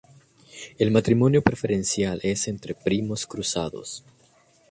El 0.79 0.89
matrimonio 0.89 1.43
preferencial 1.43 2.19
es 2.23 2.47
entre 2.47 2.73
primos 2.73 3.27
cruzados. 3.27 4.03